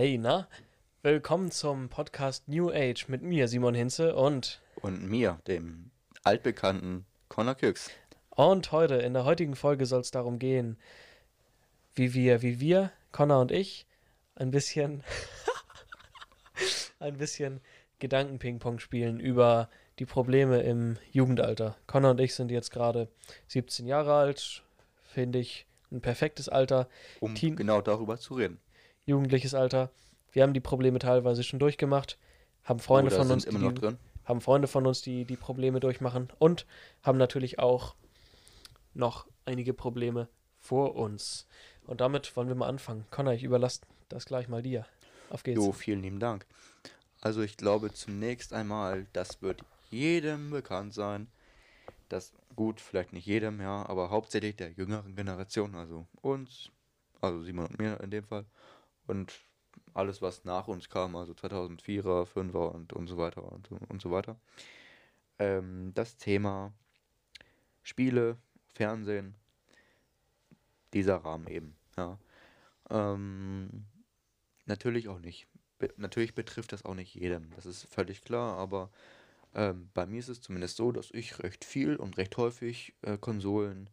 [0.00, 0.48] Hey, na?
[1.02, 4.62] Willkommen zum Podcast New Age mit mir, Simon Hinze und.
[4.76, 5.90] Und mir, dem
[6.24, 7.90] altbekannten Connor Küchs.
[8.30, 10.78] Und heute, in der heutigen Folge soll es darum gehen,
[11.94, 13.86] wie wir, wie wir, Connor und ich,
[14.36, 15.04] ein bisschen.
[16.98, 17.60] ein bisschen
[17.98, 21.76] Gedankenpingpong spielen über die Probleme im Jugendalter.
[21.86, 23.08] Connor und ich sind jetzt gerade
[23.48, 24.62] 17 Jahre alt,
[25.02, 26.88] finde ich ein perfektes Alter.
[27.20, 28.60] Um Teen genau darüber zu reden.
[29.10, 29.90] Jugendliches Alter.
[30.32, 32.18] Wir haben die Probleme teilweise schon durchgemacht,
[32.64, 36.66] haben Freunde Oder von uns, die, haben Freunde von uns, die die Probleme durchmachen und
[37.02, 37.94] haben natürlich auch
[38.94, 40.28] noch einige Probleme
[40.58, 41.46] vor uns.
[41.86, 43.04] Und damit wollen wir mal anfangen.
[43.10, 44.86] Connor, ich überlasse das gleich mal dir.
[45.30, 45.56] Auf geht's.
[45.56, 46.46] Jo, vielen lieben Dank.
[47.20, 51.28] Also ich glaube zunächst einmal, das wird jedem bekannt sein.
[52.08, 56.70] Das gut, vielleicht nicht jedem, ja, aber hauptsächlich der jüngeren Generation, also uns,
[57.20, 58.44] also Simon und mir in dem Fall.
[59.06, 59.40] Und
[59.94, 64.00] alles, was nach uns kam, also 2004er, 5er und, und so weiter und, so- und
[64.00, 64.36] so weiter.
[65.38, 66.72] Ähm, das Thema
[67.82, 68.36] Spiele,
[68.74, 69.34] Fernsehen,
[70.92, 72.18] dieser Rahmen eben, ja.
[72.90, 73.84] Ähm,
[74.66, 75.46] natürlich auch nicht.
[75.78, 78.90] Be natürlich betrifft das auch nicht jedem, das ist völlig klar, aber
[79.54, 83.16] ähm, bei mir ist es zumindest so, dass ich recht viel und recht häufig äh,
[83.18, 83.88] Konsolen,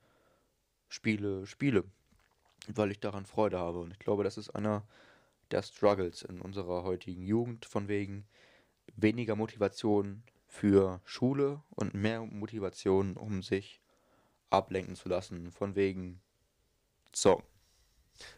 [0.89, 1.83] Spiele spiele,
[2.67, 3.79] weil ich daran Freude habe.
[3.79, 4.83] Und ich glaube, das ist einer
[5.51, 8.27] der Struggles in unserer heutigen Jugend, von wegen
[8.95, 13.81] weniger Motivation für Schule und mehr Motivation, um sich
[14.49, 16.21] ablenken zu lassen, von wegen
[17.11, 17.45] Zocken.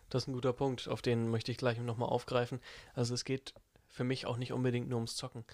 [0.09, 2.59] Das ist ein guter Punkt, auf den möchte ich gleich nochmal aufgreifen.
[2.93, 3.53] Also es geht
[3.87, 5.45] für mich auch nicht unbedingt nur ums Zocken.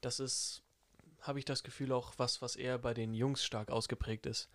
[0.00, 0.62] Das ist,
[1.20, 4.48] habe ich das Gefühl, auch was, was eher bei den Jungs stark ausgeprägt ist.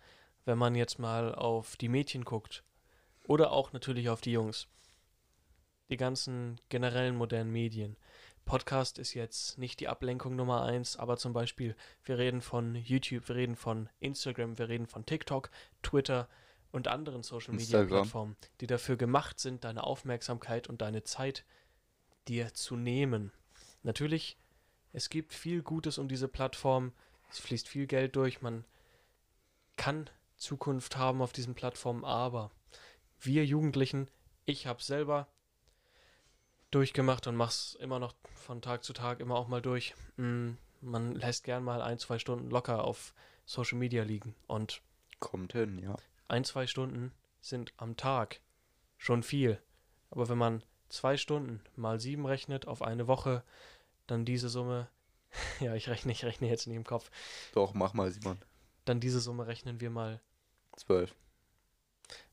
[0.44, 2.62] Wenn man jetzt mal auf die Mädchen guckt
[3.28, 4.68] oder auch natürlich auf die Jungs.
[5.88, 7.96] Die ganzen generellen modernen Medien.
[8.44, 11.74] Podcast ist jetzt nicht die Ablenkung Nummer eins, aber zum Beispiel,
[12.04, 15.50] wir reden von YouTube, wir reden von Instagram, wir reden von TikTok,
[15.82, 16.28] Twitter
[16.70, 17.84] und anderen Social Media.
[17.84, 21.44] Plattformen, die dafür gemacht sind, deine Aufmerksamkeit und deine Zeit
[22.28, 23.32] dir zu nehmen.
[23.82, 24.38] Natürlich,
[24.92, 26.92] es gibt viel Gutes um diese Plattform,
[27.30, 28.64] es fließt viel Geld durch, man
[29.76, 32.50] kann Zukunft haben auf diesen Plattformen, aber
[33.26, 34.08] wir Jugendlichen,
[34.44, 35.26] ich habe selber
[36.70, 39.94] durchgemacht und mach's immer noch von Tag zu Tag immer auch mal durch.
[40.16, 43.14] Mm, Man lässt gern mal ein, zwei Stunden locker auf
[43.44, 44.82] Social Media liegen und
[45.18, 45.96] Kommt hin, ja.
[46.28, 48.40] ein, zwei Stunden sind am Tag
[48.98, 49.58] schon viel.
[50.10, 53.42] Aber wenn man zwei Stunden mal sieben rechnet auf eine Woche,
[54.06, 54.88] dann diese Summe,
[55.60, 57.10] ja, ich rechne, ich rechne jetzt nicht im Kopf,
[57.54, 58.38] Doch, mach mal, Simon.
[58.84, 60.20] dann diese Summe rechnen wir mal.
[60.76, 61.14] Zwölf.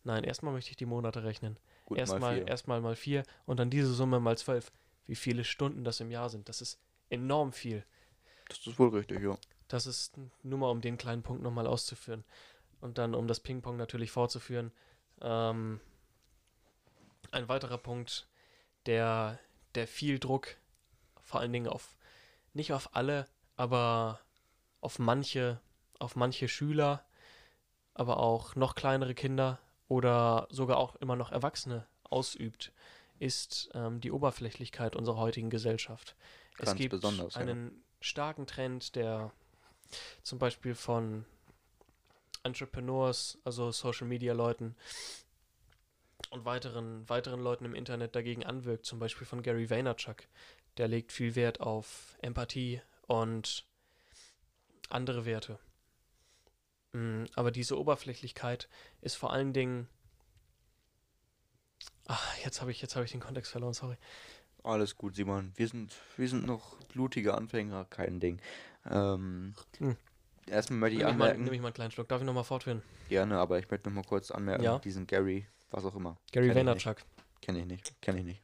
[0.04, 1.58] Nein, erstmal möchte ich die Monate rechnen.
[1.86, 2.48] Gut, mal Erstmal vier.
[2.48, 4.72] erstmal mal vier und dann diese Summe mal zwölf.
[5.06, 7.86] Wie viele Stunden das im Jahr sind, das ist enorm viel.
[8.48, 9.38] Das ist wohl richtig, ja.
[9.68, 12.24] Das ist nur mal, um den kleinen Punkt nochmal auszuführen.
[12.82, 14.72] Und dann, um das Ping-Pong natürlich fortzuführen.
[15.22, 15.80] Ähm,
[17.32, 18.28] ein weiterer Punkt,
[18.86, 19.40] der,
[19.76, 20.58] der viel Druck,
[21.22, 21.98] vor allen Dingen auf,
[22.54, 24.20] nicht auf alle, aber
[24.82, 25.60] auf manche,
[26.00, 27.06] auf manche Schüler,
[27.94, 29.60] aber auch noch kleinere Kinder
[29.94, 32.72] oder sogar auch immer noch Erwachsene ausübt,
[33.20, 36.16] ist ähm, die Oberflächlichkeit unserer heutigen Gesellschaft.
[36.58, 37.42] es Ganz gibt besonders, ja.
[37.42, 39.32] einen starken Trend, der
[40.24, 41.26] zum Beispiel von
[42.42, 44.76] Entrepreneurs, also Social Media Leuten
[46.32, 50.24] und weiteren, weiteren Leuten im Internet dagegen anwirkt, zum Beispiel von Gary Vaynerchuk.
[50.78, 53.68] Der legt viel Wert auf Empathie und
[54.90, 55.60] andere Werte.
[56.94, 58.70] Mm, Aber diese Oberflächlichkeit
[59.02, 59.88] ist vor allen Dingen.
[62.08, 63.98] Ah, jetzt habe ich, jetzt habe ich den Kontext verloren, sorry.
[64.64, 65.52] Alles gut, Simon.
[65.56, 68.40] Wir sind, wir sind noch blutige Anfänger, kein Ding.
[68.90, 69.98] Ähm, Hm.
[70.48, 72.10] Erstmal möchte ich Nehme ich, mal, anmerken, nehm ich mal einen kleinen Schluck.
[72.10, 72.82] Darf ich nochmal fortführen?
[73.08, 74.80] gerne, aber ich möchte noch mal kurz anmerken, Ja.
[74.80, 76.18] diesen Gary, was auch immer.
[76.34, 76.56] Gary Kenn.
[76.58, 76.98] Vaynerchuk.
[77.42, 78.42] Kenne ich nicht, kenne ich nicht.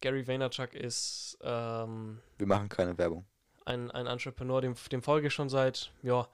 [0.00, 3.24] Gary Vaynerchuk ist ähm, Wir machen keine Werbung.
[3.66, 6.28] Ein, ein Entrepreneur, dem, dem folge ich schon seit ja,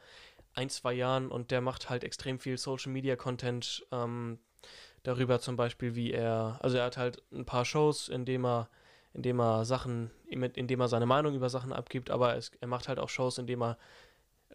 [0.55, 4.39] ein, zwei Jahren und der macht halt extrem viel Social Media Content ähm,
[5.03, 8.69] darüber zum Beispiel, wie er, also er hat halt ein paar Shows, in dem er,
[9.15, 12.69] in dem er Sachen, in dem er seine Meinung über Sachen abgibt, aber es, er
[12.69, 13.79] macht halt auch Shows, in dem er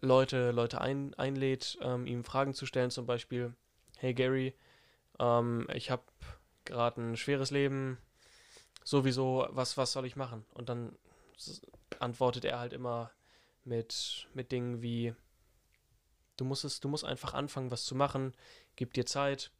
[0.00, 3.54] Leute, Leute ein, einlädt, ähm, ihm Fragen zu stellen, zum Beispiel,
[3.98, 4.54] hey Gary,
[5.18, 6.02] ähm, ich habe
[6.64, 7.98] gerade ein schweres Leben,
[8.84, 10.44] sowieso, was, was soll ich machen?
[10.54, 10.96] Und dann
[11.98, 13.10] antwortet er halt immer
[13.64, 15.14] mit, mit Dingen wie,
[16.36, 18.34] du musst es, du musst einfach anfangen, was zu machen,
[18.76, 19.50] gib dir Zeit,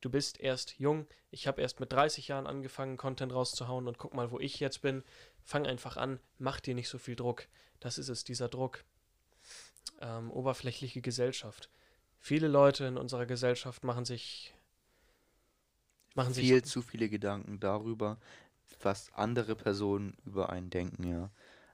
[0.00, 1.06] du bist erst jung.
[1.30, 4.82] Ich habe erst mit 30 Jahren angefangen, Content rauszuhauen und guck mal, wo ich jetzt
[4.82, 5.02] bin.
[5.42, 7.46] Fang einfach an, mach dir nicht so viel Druck.
[7.80, 8.84] Das ist es, dieser Druck.
[10.00, 11.70] Ähm, oberflächliche Gesellschaft.
[12.18, 14.54] Viele Leute in unserer Gesellschaft machen sich
[16.14, 18.18] machen Viel sich zu viele Gedanken darüber,
[18.82, 21.30] was andere Personen über einen denken, ja.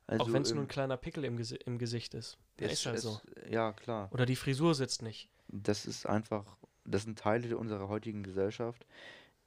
[0.08, 2.38] Also auch wenn es nur ähm, ein kleiner Pickel im, Gesi im Gesicht ist.
[2.58, 3.20] Der es- ist halt es- so.
[3.49, 4.08] Ja, klar.
[4.12, 5.28] Oder die Frisur sitzt nicht.
[5.49, 8.84] Das ist einfach, das sind Teile unserer heutigen Gesellschaft,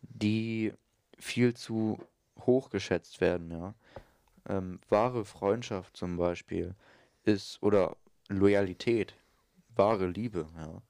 [0.02, 0.72] die
[1.20, 2.00] viel zu
[2.46, 3.74] hoch geschätzt werden, ja.
[4.48, 6.74] Ähm, wahre Freundschaft zum Beispiel
[7.24, 7.98] ist, oder
[8.30, 9.14] Loyalität,
[9.76, 10.82] wahre Liebe, ja,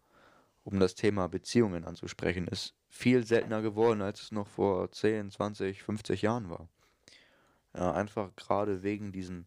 [0.64, 5.82] um das Thema Beziehungen anzusprechen, ist viel seltener geworden, als es noch vor 10, 20,
[5.84, 6.68] 50 Jahren war.
[7.76, 9.46] Ja, einfach gerade wegen diesem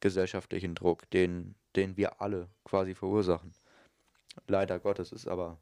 [0.00, 3.52] gesellschaftlichen Druck, den, den wir alle quasi verursachen.
[4.46, 5.58] Leider Gottes ist aber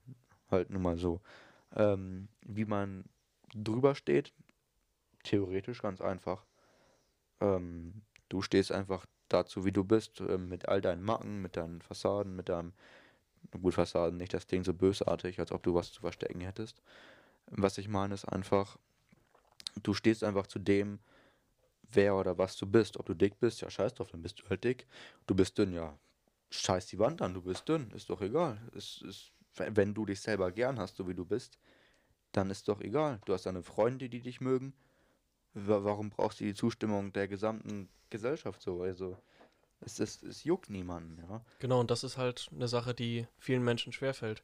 [0.50, 1.20] halt nun mal so.
[1.74, 3.04] Ähm, wie man
[3.54, 4.32] drüber steht,
[5.22, 6.44] theoretisch ganz einfach.
[7.40, 11.80] Ähm, du stehst einfach dazu, wie du bist, ähm, mit all deinen Macken, mit deinen
[11.80, 12.72] Fassaden, mit deinem,
[13.60, 16.82] gut, Fassaden, nicht das Ding so bösartig, als ob du was zu verstecken hättest.
[17.46, 18.78] Was ich meine, ist einfach,
[19.82, 20.98] du stehst einfach zu dem,
[21.94, 22.96] wer oder was du bist.
[22.98, 24.86] Ob du dick bist, ja, scheiß drauf, dann bist du halt dick.
[25.26, 25.98] Du bist dünn, ja,
[26.50, 28.60] scheiß die Wand an, du bist dünn, ist doch egal.
[28.76, 31.58] Es ist, wenn du dich selber gern hast, so wie du bist,
[32.32, 33.20] dann ist doch egal.
[33.24, 34.74] Du hast deine Freunde, die dich mögen.
[35.54, 38.82] Wa- Warum brauchst du die Zustimmung der gesamten Gesellschaft so?
[38.82, 39.16] Also,
[39.80, 41.44] es, ist, es juckt niemanden, ja.
[41.60, 44.42] Genau, und das ist halt eine Sache, die vielen Menschen schwerfällt.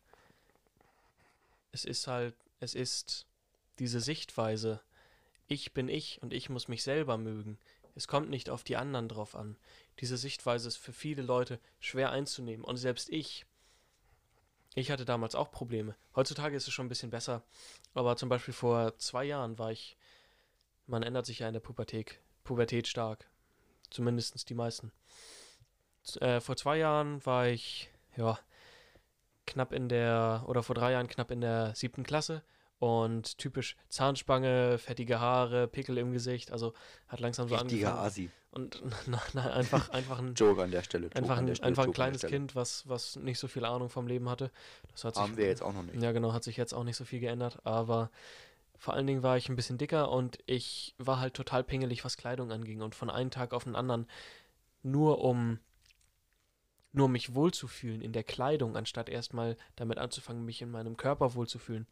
[1.73, 3.27] Es ist halt, es ist
[3.79, 4.81] diese Sichtweise,
[5.51, 7.59] ich bin ich und ich muss mich selber mögen.
[7.97, 9.57] Es kommt nicht auf die anderen drauf an.
[9.99, 12.65] Diese Sichtweise ist für viele Leute schwer einzunehmen.
[12.65, 13.47] Und selbst ich,
[14.77, 15.97] ich hatte damals auch Probleme.
[16.15, 17.43] Heutzutage ist es schon ein bisschen besser.
[17.95, 19.97] Aber zum Beispiel vor zwei Jahren war ich,
[20.87, 23.29] man ändert sich ja in der Pubertät, Pubertät stark.
[23.91, 24.93] Zumindest die meisten.
[26.21, 28.39] Äh, vor zwei Jahren war ich, ja,
[29.47, 32.45] knapp in der, oder vor drei Jahren knapp in der siebten Klasse
[32.81, 36.73] und typisch Zahnspange, fettige Haare, Pickel im Gesicht, also
[37.09, 38.07] hat langsam so Richtiger angefangen.
[38.07, 38.31] Asi.
[38.53, 41.05] Und nein, nein, einfach, einfach ein, Joke an der Stelle.
[41.05, 42.23] Joke einfach ein, Stelle, einfach ein kleines.
[42.23, 44.51] Kind, was, was nicht so viel Ahnung vom Leben hatte.
[44.93, 46.03] Das hat sich, Haben wir jetzt auch noch nicht.
[46.03, 48.11] ja, genau, hat sich jetzt auch nicht so viel geändert, aber
[48.79, 52.17] vor allen Dingen war ich ein bisschen dicker und ich war halt total pingelig, was
[52.17, 52.81] Kleidung anging.
[52.81, 54.07] Und von einem Tag auf den anderen,
[54.83, 55.59] nur um,
[56.93, 61.35] nur um mich wohlzufühlen in der Kleidung, anstatt erstmal damit anzufangen, mich in meinem Körper
[61.35, 61.87] wohlzufühlen,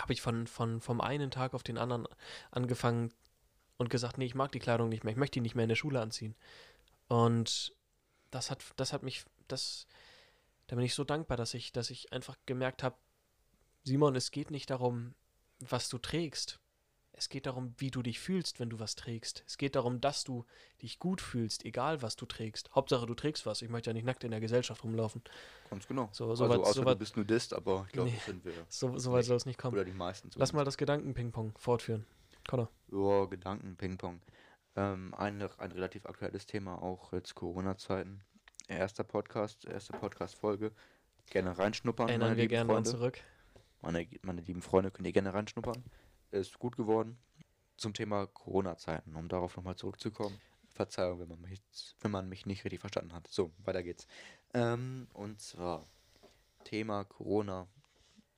[0.00, 2.06] habe ich von, von, vom einen Tag auf den anderen
[2.50, 3.12] angefangen
[3.76, 5.68] und gesagt, nee, ich mag die Kleidung nicht mehr, ich möchte die nicht mehr in
[5.68, 6.34] der Schule anziehen.
[7.08, 7.74] Und
[8.30, 9.86] das hat, das hat mich, das,
[10.66, 12.96] da bin ich so dankbar, dass ich, dass ich einfach gemerkt habe,
[13.84, 15.14] Simon, es geht nicht darum,
[15.60, 16.58] was du trägst.
[17.18, 19.42] Es geht darum, wie du dich fühlst, wenn du was trägst.
[19.46, 20.44] Es geht darum, dass du
[20.82, 22.70] dich gut fühlst, egal was du trägst.
[22.74, 23.62] Hauptsache, du trägst was.
[23.62, 25.22] Ich möchte ja nicht nackt in der Gesellschaft rumlaufen.
[25.70, 26.10] Ganz genau.
[26.12, 28.18] So- so also, weit- außer so du weit- bist Nudist, aber ich glaube, Nee.
[28.26, 28.52] sind wir.
[28.68, 29.74] So, so weit soll es nicht kommen.
[29.74, 32.04] Oder die meisten Lass mal das Gedanken-Ping-Pong fortführen.
[32.48, 32.70] Connor.
[32.92, 34.20] Ja, Gedanken-Ping-Pong.
[34.76, 38.20] Ähm, ein, ein relativ aktuelles Thema, auch jetzt Corona-Zeiten.
[38.68, 40.70] Erster Podcast, erste Podcast-Folge.
[41.30, 42.90] Gerne reinschnuppern, Erinnern meine wir lieben gerne Freunde.
[42.90, 43.18] zurück.
[43.80, 45.82] Meine, meine lieben Freunde, könnt ihr gerne reinschnuppern.
[46.30, 47.18] Ist gut geworden.
[47.76, 50.40] Zum Thema Corona-Zeiten, um darauf nochmal zurückzukommen.
[50.70, 51.62] Verzeihung, wenn man, mich,
[52.00, 53.26] wenn man mich nicht richtig verstanden hat.
[53.28, 54.06] So, weiter geht's.
[54.54, 55.86] Ähm, und zwar
[56.64, 57.66] Thema Corona,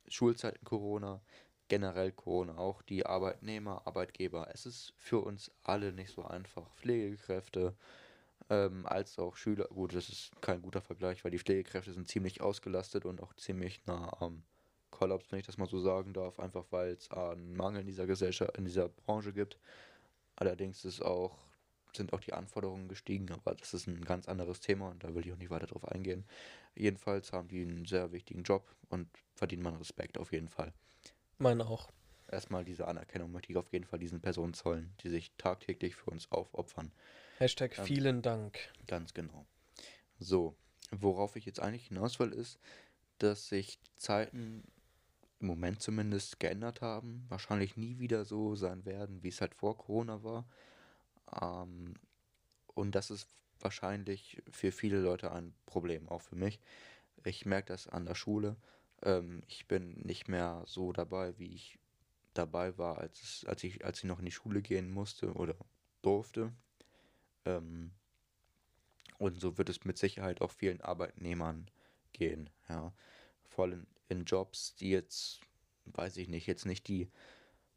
[0.07, 1.21] Schulzeiten Corona,
[1.67, 4.49] generell Corona, auch die Arbeitnehmer, Arbeitgeber.
[4.53, 6.73] Es ist für uns alle nicht so einfach.
[6.75, 7.75] Pflegekräfte,
[8.49, 9.65] ähm, als auch Schüler.
[9.65, 13.85] Gut, das ist kein guter Vergleich, weil die Pflegekräfte sind ziemlich ausgelastet und auch ziemlich
[13.85, 14.43] nah am
[14.91, 18.07] Kollaps, wenn ich das mal so sagen darf, einfach weil es einen Mangel in dieser
[18.07, 19.57] Gesellschaft, in dieser Branche gibt.
[20.35, 21.37] Allerdings ist auch,
[21.95, 25.25] sind auch die Anforderungen gestiegen, aber das ist ein ganz anderes Thema und da will
[25.25, 26.25] ich auch nicht weiter drauf eingehen.
[26.75, 30.73] Jedenfalls haben die einen sehr wichtigen Job und verdienen meinen Respekt auf jeden Fall.
[31.37, 31.89] Meine auch.
[32.31, 36.11] Erstmal diese Anerkennung möchte ich auf jeden Fall diesen Personen zollen, die sich tagtäglich für
[36.11, 36.91] uns aufopfern.
[37.37, 38.59] Hashtag Ähm, vielen Dank.
[38.85, 39.45] Ganz genau.
[40.19, 40.55] So,
[40.91, 42.59] worauf ich jetzt eigentlich hinaus will, ist,
[43.17, 44.63] dass sich Zeiten
[45.39, 47.25] im Moment zumindest geändert haben.
[47.29, 50.47] Wahrscheinlich nie wieder so sein werden, wie es halt vor Corona war.
[51.41, 51.95] Ähm,
[52.73, 53.27] und das ist
[53.59, 56.59] wahrscheinlich für viele Leute ein Problem, auch für mich.
[57.23, 58.55] Ich merke das an der Schule.
[59.03, 61.79] Ähm, ich bin nicht mehr so dabei, wie ich
[62.33, 65.55] dabei war, als, es, als, ich, als ich noch in die Schule gehen musste oder
[66.01, 66.53] durfte.
[67.45, 67.91] Ähm,
[69.17, 71.69] und so wird es mit Sicherheit auch vielen Arbeitnehmern
[72.13, 72.93] gehen, ja.
[73.49, 75.41] Vor allem in Jobs, die jetzt
[75.95, 77.09] weiß ich nicht, jetzt nicht die,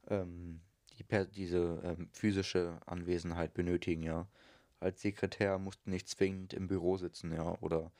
[0.09, 0.61] ähm,
[0.99, 4.29] die diese ähm, physische Anwesenheit benötigen, ja.
[4.81, 7.93] Als Sekretär musst du nicht zwingend im Büro sitzen, ja, oder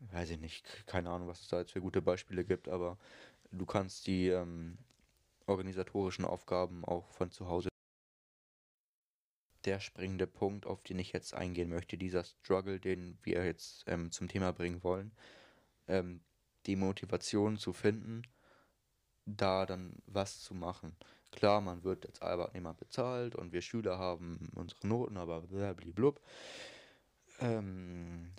[0.00, 2.98] weiß ich nicht, keine Ahnung, was es da jetzt für gute Beispiele gibt, aber
[3.52, 4.78] du kannst die ähm,
[5.46, 7.68] organisatorischen Aufgaben auch von zu Hause.
[9.64, 14.12] Der springende Punkt, auf den ich jetzt eingehen möchte, dieser Struggle, den wir jetzt ähm,
[14.12, 15.12] zum Thema bringen wollen,
[15.88, 16.20] ähm,
[16.66, 18.22] die Motivation zu finden,
[19.24, 20.96] da dann was zu machen.
[21.32, 26.20] Klar, man wird als Arbeitnehmer bezahlt und wir Schüler haben unsere Noten, aber blub.
[27.40, 28.32] Ähm,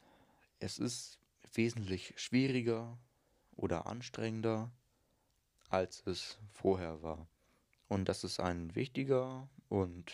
[0.60, 1.20] es ist
[1.54, 2.98] wesentlich schwieriger
[3.56, 4.72] oder anstrengender,
[5.70, 7.28] als es vorher war.
[7.88, 10.14] Und das ist ein wichtiger und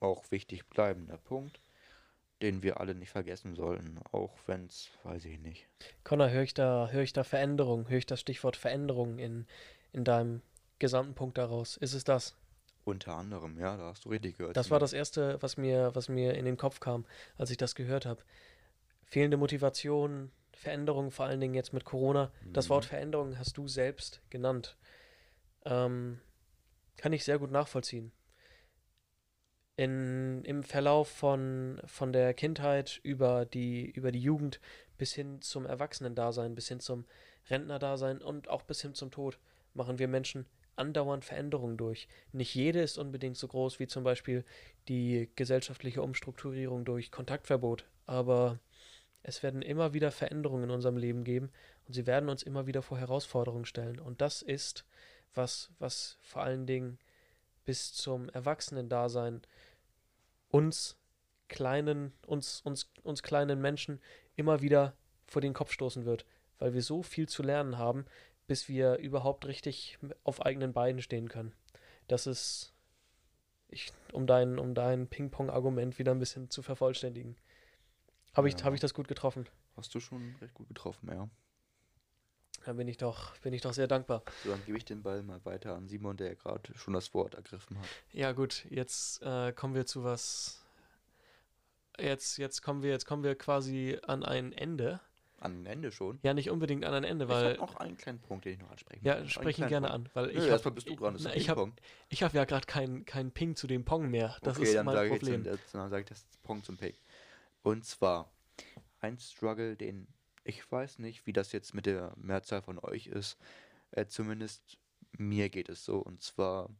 [0.00, 1.60] auch wichtig bleibender Punkt,
[2.42, 5.66] den wir alle nicht vergessen sollten, auch wenn es, weiß ich nicht.
[6.04, 9.46] Connor, höre ich da, höre ich da Veränderung, höre ich das Stichwort Veränderung in,
[9.92, 10.42] in deinem
[10.78, 11.76] gesamten Punkt daraus?
[11.76, 12.36] Ist es das?
[12.84, 14.56] Unter anderem, ja, da hast du richtig gehört.
[14.56, 17.04] Das war das Erste, was mir, was mir in den Kopf kam,
[17.36, 18.22] als ich das gehört habe.
[19.04, 22.32] Fehlende Motivation, Veränderung, vor allen Dingen jetzt mit Corona.
[22.44, 22.52] Mhm.
[22.52, 24.76] Das Wort Veränderung hast du selbst genannt.
[25.64, 26.20] Ähm,
[26.96, 28.12] kann ich sehr gut nachvollziehen
[29.78, 34.60] in, im Verlauf von, von der Kindheit über die, über die Jugend
[34.98, 37.04] bis hin zum Erwachsenendasein, bis hin zum
[37.48, 39.38] Rentnerdasein und auch bis hin zum Tod
[39.74, 42.08] machen wir Menschen andauernd Veränderungen durch.
[42.32, 44.44] Nicht jede ist unbedingt so groß wie zum Beispiel
[44.88, 48.58] die gesellschaftliche Umstrukturierung durch Kontaktverbot, aber
[49.22, 51.52] es werden immer wieder Veränderungen in unserem Leben geben
[51.86, 54.00] und sie werden uns immer wieder vor Herausforderungen stellen.
[54.00, 54.84] Und das ist
[55.34, 56.98] was, was vor allen Dingen
[57.64, 59.42] bis zum Erwachsenendasein
[60.48, 60.96] uns
[61.48, 64.00] kleinen, uns, uns, uns kleinen Menschen
[64.36, 66.24] immer wieder vor den Kopf stoßen wird,
[66.58, 68.06] weil wir so viel zu lernen haben,
[68.46, 71.54] bis wir überhaupt richtig auf eigenen Beinen stehen können.
[72.06, 72.72] Das ist,
[73.68, 77.36] ich, um dein, um dein Ping-Pong-Argument wieder ein bisschen zu vervollständigen.
[78.34, 78.56] Habe ja.
[78.56, 79.46] ich, hab ich das gut getroffen?
[79.76, 81.28] Hast du schon recht gut getroffen, ja.
[82.64, 84.22] Dann bin ich doch, bin ich doch sehr dankbar.
[84.44, 87.34] So, dann gebe ich den Ball mal weiter an Simon, der gerade schon das Wort
[87.34, 87.86] ergriffen hat.
[88.12, 90.64] Ja, gut, jetzt äh, kommen wir zu was.
[91.98, 95.00] Jetzt, jetzt kommen wir, jetzt kommen wir quasi an ein Ende.
[95.40, 96.18] An ein Ende schon?
[96.22, 97.52] Ja, nicht unbedingt an ein Ende, weil.
[97.52, 100.16] Ich habe noch einen kleinen Punkt, den ich noch ansprechen Ja, spreche ihn gerne Punkt.
[100.16, 100.44] an, weil ich.
[100.44, 101.72] Erstmal bist du dran, das na, ich habe
[102.10, 104.36] hab ja gerade keinen kein Ping zu dem Pong mehr.
[104.42, 105.40] Das okay, ist dann mein Problem.
[105.42, 106.94] Ich jetzt, dann sage ich das Pong zum Ping.
[107.62, 108.30] Und zwar
[109.00, 110.08] ein Struggle, den
[110.48, 113.36] ich weiß nicht, wie das jetzt mit der Mehrzahl von euch ist.
[113.90, 114.78] Äh, zumindest
[115.12, 115.98] mir geht es so.
[115.98, 116.70] Und zwar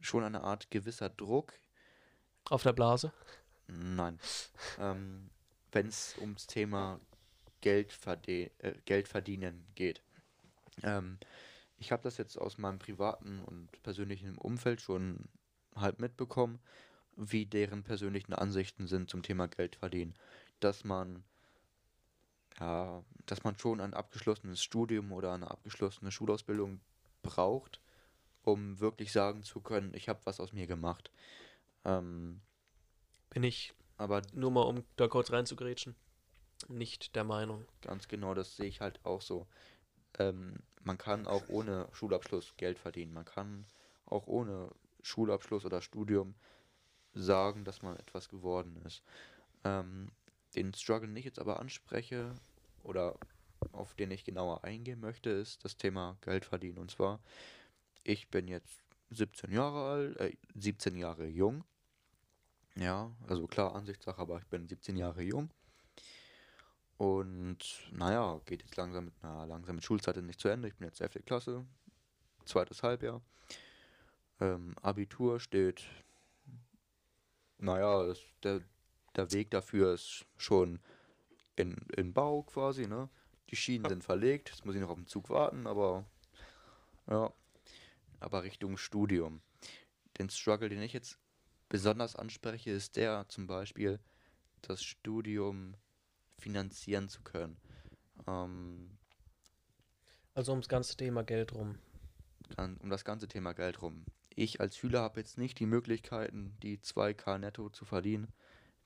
[0.00, 1.52] schon eine Art gewisser Druck.
[2.48, 3.12] Auf der Blase?
[3.66, 4.18] Nein.
[4.78, 5.28] ähm,
[5.70, 6.98] Wenn es ums Thema
[7.60, 10.02] Geld, verde äh, Geld verdienen geht.
[10.82, 11.18] Ähm,
[11.76, 15.28] ich habe das jetzt aus meinem privaten und persönlichen Umfeld schon
[15.76, 16.58] halb mitbekommen,
[17.16, 20.14] wie deren persönlichen Ansichten sind zum Thema Geld verdienen.
[20.58, 21.22] Dass man
[22.60, 26.80] ja, dass man schon ein abgeschlossenes Studium oder eine abgeschlossene Schulausbildung
[27.22, 27.80] braucht,
[28.42, 31.10] um wirklich sagen zu können, ich habe was aus mir gemacht.
[31.84, 32.40] Ähm,
[33.30, 35.94] Bin ich, aber nur mal um da kurz reinzugrätschen,
[36.68, 37.64] nicht der Meinung.
[37.80, 39.46] Ganz genau, das sehe ich halt auch so.
[40.18, 43.12] Ähm, man kann auch ohne Schulabschluss Geld verdienen.
[43.12, 43.64] Man kann
[44.06, 44.70] auch ohne
[45.02, 46.34] Schulabschluss oder Studium
[47.14, 49.02] sagen, dass man etwas geworden ist.
[49.64, 50.10] Ähm,
[50.54, 52.34] den Struggle nicht jetzt aber anspreche
[52.82, 53.18] oder
[53.72, 56.78] auf den ich genauer eingehen möchte, ist das Thema Geld verdienen.
[56.78, 57.20] Und zwar,
[58.02, 58.80] ich bin jetzt
[59.10, 61.64] 17 Jahre alt, äh, 17 Jahre jung.
[62.74, 65.50] Ja, also klar, Ansichtssache, aber ich bin 17 Jahre jung.
[66.96, 67.58] Und
[67.90, 70.68] naja, geht jetzt langsam mit einer langsam mit Schulzeit nicht zu Ende.
[70.68, 71.24] Ich bin jetzt 11.
[71.26, 71.64] Klasse,
[72.44, 73.20] zweites Halbjahr.
[74.40, 75.84] Ähm, Abitur steht,
[77.58, 78.60] naja, das, der,
[79.16, 80.80] der Weg dafür ist schon
[81.56, 83.08] in, in Bau quasi, ne?
[83.50, 86.06] Die Schienen sind verlegt, jetzt muss ich noch auf den Zug warten, aber
[87.08, 87.32] ja.
[88.20, 89.42] Aber Richtung Studium.
[90.18, 91.18] Den Struggle, den ich jetzt
[91.68, 93.98] besonders anspreche, ist der zum Beispiel,
[94.62, 95.74] das Studium
[96.38, 97.56] finanzieren zu können.
[98.26, 98.96] Ähm,
[100.34, 101.78] also ums ganze Thema Geld rum.
[102.56, 104.04] Um das ganze Thema Geld rum.
[104.34, 108.32] Ich als Schüler habe jetzt nicht die Möglichkeiten, die 2K netto zu verdienen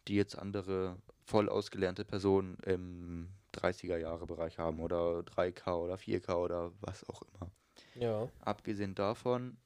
[0.09, 7.09] die jetzt andere voll ausgelernte Personen im 30er-Jahre-Bereich haben oder 3K oder 4K oder was
[7.09, 7.51] auch immer.
[7.95, 8.29] Ja.
[8.41, 9.57] Abgesehen davon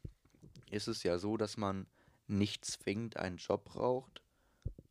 [0.70, 1.86] ist es ja so, dass man
[2.26, 4.22] nicht zwingend einen Job braucht,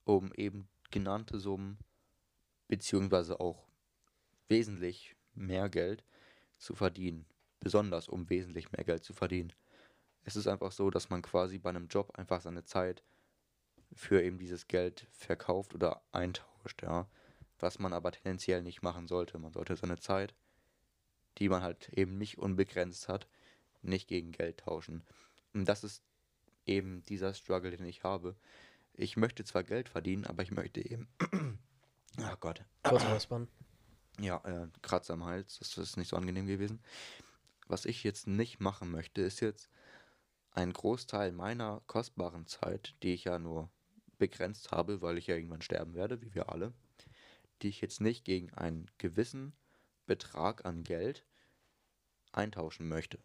[0.04, 1.78] um eben genannte Summen
[2.68, 3.68] beziehungsweise auch
[4.48, 6.04] wesentlich mehr Geld
[6.58, 7.26] zu verdienen.
[7.60, 9.54] besonders, um wesentlich mehr Geld zu verdienen.
[10.24, 13.04] Es ist einfach so, dass man quasi bei einem Job einfach seine Zeit
[14.00, 17.06] für eben dieses Geld verkauft oder eintauscht, ja.
[17.60, 19.38] Was man aber tendenziell nicht machen sollte.
[19.38, 20.34] Man sollte seine Zeit,
[21.38, 23.28] die man halt eben nicht unbegrenzt hat,
[23.82, 25.04] nicht gegen Geld tauschen.
[25.54, 26.02] Und das ist
[26.66, 28.38] eben dieser Struggle, den ich habe.
[28.94, 31.10] Ich möchte zwar Geld verdienen, aber ich möchte eben.
[32.22, 32.64] Ach Gott.
[32.84, 33.50] Kurz räuspern.
[34.18, 36.82] Ja, äh, Kratzer am Hals, das ist nicht so angenehm gewesen.
[37.68, 39.70] Was ich jetzt nicht machen möchte, ist jetzt
[40.52, 43.70] einen Großteil meiner kostbaren Zeit, die ich ja nur
[44.20, 46.74] begrenzt habe, weil ich ja irgendwann sterben werde, wie wir alle,
[47.62, 49.54] die ich jetzt nicht gegen einen gewissen
[50.06, 51.26] Betrag an Geld
[52.32, 53.20] eintauschen möchte.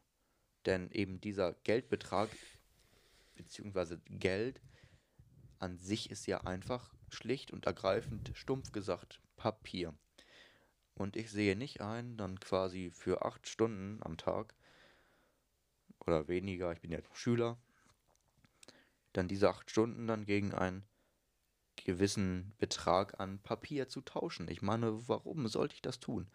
[0.64, 2.30] Denn eben dieser Geldbetrag
[3.34, 4.60] beziehungsweise Geld
[5.58, 9.94] an sich ist ja einfach schlicht und ergreifend, stumpf gesagt, Papier.
[10.94, 14.54] Und ich sehe nicht ein, dann quasi für acht Stunden am Tag
[16.00, 17.58] oder weniger, ich bin ja Schüler,
[19.14, 20.85] dann diese acht Stunden dann gegen einen
[21.76, 24.49] gewissen Betrag an Papier zu tauschen.
[24.49, 26.28] Ich meine, warum sollte ich das tun?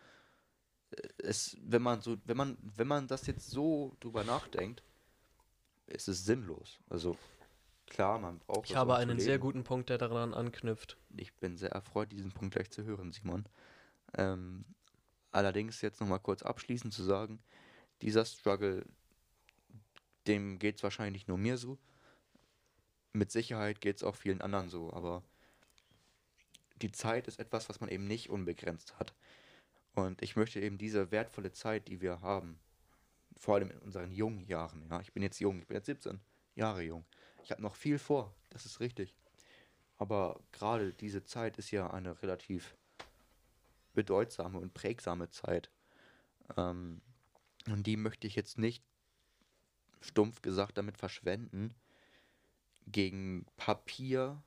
[1.17, 4.83] Es, wenn man so, wenn man, wenn man das jetzt so drüber nachdenkt,
[5.86, 6.79] ist es sinnlos.
[6.89, 7.17] Also
[7.86, 8.69] klar, man braucht.
[8.69, 10.98] Ich habe einen sehr guten Punkt, der daran anknüpft.
[11.15, 13.45] Ich bin sehr erfreut, diesen Punkt gleich zu hören, Simon.
[14.15, 14.65] Ähm,
[15.31, 17.41] allerdings jetzt nochmal kurz abschließend zu sagen,
[18.01, 18.86] dieser Struggle,
[20.27, 21.77] dem geht es wahrscheinlich nur mir so.
[23.13, 25.23] Mit Sicherheit geht es auch vielen anderen so, aber
[26.81, 29.13] die Zeit ist etwas, was man eben nicht unbegrenzt hat.
[29.95, 32.59] Und ich möchte eben diese wertvolle Zeit, die wir haben,
[33.37, 36.19] vor allem in unseren jungen Jahren, ja, ich bin jetzt jung, ich bin jetzt 17
[36.55, 37.05] Jahre jung.
[37.43, 39.15] Ich habe noch viel vor, das ist richtig.
[39.97, 42.75] Aber gerade diese Zeit ist ja eine relativ
[43.93, 45.69] bedeutsame und prägsame Zeit.
[46.55, 47.01] Ähm,
[47.67, 48.83] und die möchte ich jetzt nicht
[50.01, 51.75] stumpf gesagt damit verschwenden,
[52.91, 54.41] gegen Papier,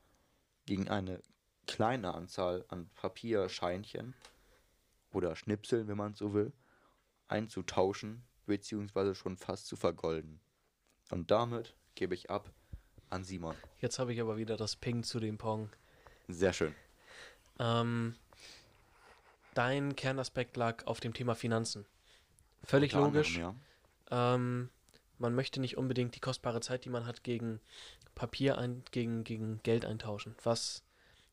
[0.66, 1.20] gegen eine
[1.66, 4.14] kleine Anzahl an Papierscheinchen
[5.12, 6.52] oder Schnipseln, wenn man so will,
[7.28, 10.40] einzutauschen, beziehungsweise schon fast zu vergolden.
[11.10, 12.50] Und damit gebe ich ab
[13.10, 13.54] an Simon.
[13.80, 15.68] Jetzt habe ich aber wieder das Ping zu dem Pong.
[16.28, 16.74] Sehr schön.
[17.58, 18.16] Ähm,
[19.54, 21.84] dein Kernaspekt lag auf dem Thema Finanzen.
[22.64, 23.36] Völlig Unter logisch.
[23.36, 23.60] Anderem,
[24.10, 24.34] ja.
[24.34, 24.70] ähm,
[25.18, 27.60] man möchte nicht unbedingt die kostbare Zeit, die man hat, gegen
[28.14, 30.34] Papier ein, gegen, gegen Geld eintauschen.
[30.42, 30.84] Was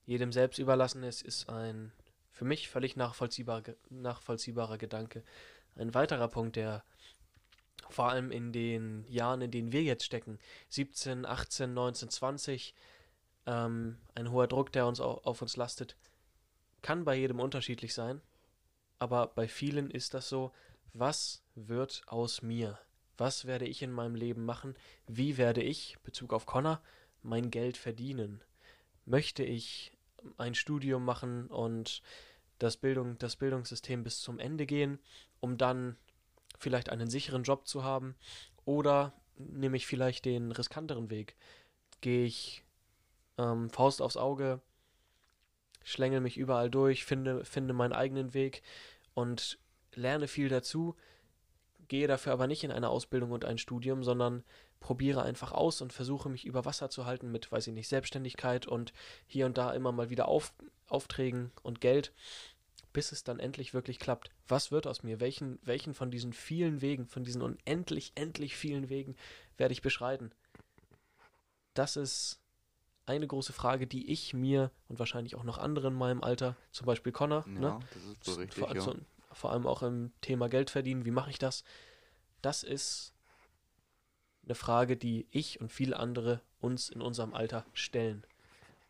[0.06, 1.92] jedem selbst überlassen ist, ist ein
[2.32, 5.24] für mich völlig nachvollziehbar, nachvollziehbarer Gedanke.
[5.76, 6.84] Ein weiterer Punkt, der
[7.90, 10.40] vor allem in den Jahren, in denen wir jetzt stecken,
[10.70, 12.76] 17, 18, 19, 20,
[13.46, 15.98] ähm, ein hoher Druck, der uns auf, auf uns lastet,
[16.82, 18.22] kann bei jedem unterschiedlich sein.
[19.00, 20.54] Aber bei vielen ist das so,
[20.94, 22.80] was wird aus mir?
[23.20, 24.76] Was werde ich in meinem Leben machen?
[25.06, 26.82] Wie werde ich, Bezug auf Connor,
[27.22, 28.42] mein Geld verdienen?
[29.06, 29.92] Möchte ich
[30.38, 32.02] ein Studium machen und
[32.60, 35.00] das, Bildung, das Bildungssystem bis zum Ende gehen,
[35.42, 35.98] um dann
[36.58, 38.16] vielleicht einen sicheren Job zu haben?
[38.64, 41.36] Oder nehme ich vielleicht den riskanteren Weg?
[42.00, 42.64] Gehe ich
[43.38, 44.62] ähm, Faust aufs Auge,
[45.84, 48.62] schlängel mich überall durch, finde, finde meinen eigenen Weg
[49.14, 49.60] und
[49.94, 50.96] lerne viel dazu,
[51.90, 54.44] gehe dafür aber nicht in eine Ausbildung und ein Studium, sondern
[54.80, 58.66] probiere einfach aus und versuche mich über Wasser zu halten mit, weiß ich nicht, Selbstständigkeit
[58.66, 58.94] und
[59.28, 60.54] hier und da immer mal wieder auf,
[60.88, 62.14] Aufträgen und Geld
[62.94, 64.32] bis es dann endlich wirklich klappt.
[64.48, 65.20] Was wird aus mir?
[65.20, 69.16] Welchen, welchen von diesen vielen Wegen, von diesen unendlich, endlich vielen Wegen
[69.58, 70.32] werde ich beschreiten?
[71.74, 72.40] Das ist
[73.06, 76.86] eine große Frage, die ich mir und wahrscheinlich auch noch anderen in meinem Alter, zum
[76.86, 77.80] Beispiel Connor, ja, ne?
[77.94, 78.94] das ist so richtig, ja.
[79.32, 81.64] Vor allem auch im Thema Geld verdienen, wie mache ich das?
[82.42, 83.14] Das ist
[84.46, 88.26] eine Frage, die ich und viele andere uns in unserem Alter stellen.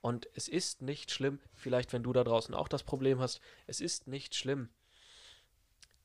[0.02, 3.82] Und es ist nicht schlimm, vielleicht wenn du da draußen auch das Problem hast, es
[3.82, 4.69] ist nicht schlimm,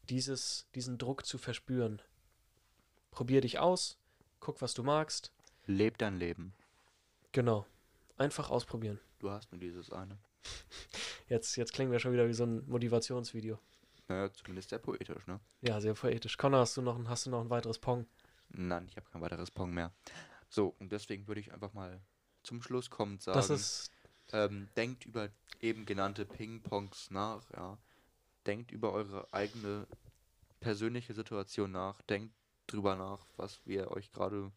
[0.08, 2.02] dieses, diesen Druck zu verspüren.
[3.10, 3.96] Probier dich aus,
[4.40, 5.32] guck, was du magst.
[5.66, 6.52] Leb dein Leben.
[7.32, 7.66] Genau.
[8.16, 9.00] Einfach ausprobieren.
[9.18, 10.18] Du hast nur dieses eine.
[11.28, 13.58] Jetzt, jetzt klingen wir schon wieder wie so ein Motivationsvideo.
[14.08, 15.40] Naja, zumindest sehr poetisch, ne?
[15.62, 16.36] Ja, sehr poetisch.
[16.36, 18.06] Connor, hast du noch, hast du noch ein weiteres Pong?
[18.48, 19.92] Nein, ich habe kein weiteres Pong mehr.
[20.48, 22.00] So, und deswegen würde ich einfach mal
[22.42, 23.90] zum Schluss kommt, sagen, das ist
[24.32, 27.78] ähm, denkt über eben genannte Ping-Pongs nach, ja.
[28.46, 29.86] Denkt über eure eigene
[30.60, 32.34] persönliche Situation nach, denkt
[32.66, 34.52] drüber nach, was wir euch gerade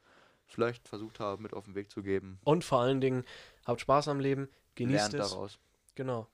[0.46, 2.40] vielleicht versucht haben, mit auf den Weg zu geben.
[2.44, 3.24] Und vor allen Dingen,
[3.66, 5.32] habt Spaß am Leben, genießt Lernt es.
[5.32, 5.60] daraus.
[5.96, 6.28] Genau.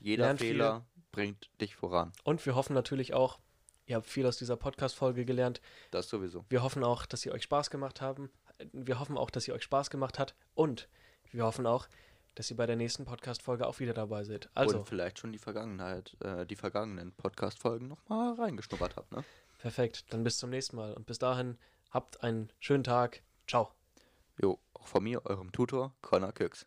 [0.00, 2.12] Jeder Lernt Fehler viel bringt dich voran.
[2.24, 3.38] Und wir hoffen natürlich auch,
[3.86, 5.62] ihr habt viel aus dieser Podcast-Folge gelernt.
[5.90, 6.44] Das sowieso.
[6.50, 8.30] Wir hoffen auch, dass sie euch Spaß gemacht haben.
[8.74, 10.34] Wir hoffen auch, dass sie euch Spaß gemacht hat.
[10.54, 10.90] Und
[11.32, 11.88] wir hoffen auch,
[12.34, 14.50] dass ihr bei der nächsten Podcast-Folge auch wieder dabei seid.
[14.52, 19.24] Also Und vielleicht schon die Vergangenheit, äh, die vergangenen Podcast-Folgen nochmal reingeschnuppert habt, ne?
[19.56, 20.04] Perfekt.
[20.12, 20.92] Dann bis zum nächsten Mal.
[20.92, 21.56] Und bis dahin,
[21.92, 23.22] habt einen schönen Tag.
[23.48, 23.72] Ciao.
[24.38, 26.66] Jo, auch von mir, eurem Tutor, Connor Kirks.